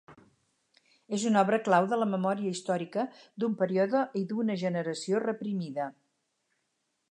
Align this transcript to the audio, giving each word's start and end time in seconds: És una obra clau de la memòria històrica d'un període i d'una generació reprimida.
És 1.17 1.25
una 1.31 1.43
obra 1.47 1.59
clau 1.67 1.89
de 1.91 1.99
la 1.99 2.07
memòria 2.13 2.53
històrica 2.55 3.05
d'un 3.43 3.59
període 3.61 4.03
i 4.23 4.25
d'una 4.33 4.59
generació 4.65 5.23
reprimida. 5.27 5.89